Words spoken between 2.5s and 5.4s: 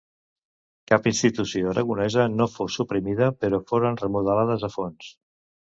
fou suprimida però foren remodelades a fons.